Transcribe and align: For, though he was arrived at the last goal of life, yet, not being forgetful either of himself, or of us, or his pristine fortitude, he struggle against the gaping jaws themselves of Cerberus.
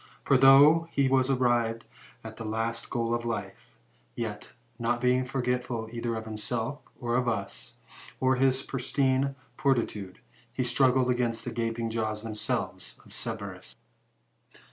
For, 0.23 0.35
though 0.35 0.87
he 0.89 1.07
was 1.07 1.29
arrived 1.29 1.85
at 2.23 2.37
the 2.37 2.43
last 2.43 2.89
goal 2.89 3.13
of 3.13 3.23
life, 3.23 3.77
yet, 4.15 4.53
not 4.79 4.99
being 4.99 5.25
forgetful 5.25 5.89
either 5.91 6.15
of 6.15 6.25
himself, 6.25 6.79
or 6.99 7.15
of 7.15 7.27
us, 7.27 7.75
or 8.19 8.37
his 8.37 8.63
pristine 8.63 9.35
fortitude, 9.57 10.19
he 10.51 10.63
struggle 10.63 11.07
against 11.11 11.45
the 11.45 11.51
gaping 11.51 11.91
jaws 11.91 12.23
themselves 12.23 12.99
of 13.05 13.11
Cerberus. 13.11 13.75